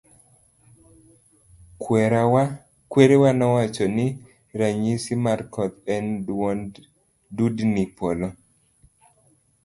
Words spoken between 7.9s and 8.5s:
polo.